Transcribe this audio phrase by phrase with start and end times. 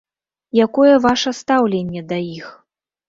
[0.65, 2.47] Якое ваша стаўленне да іх?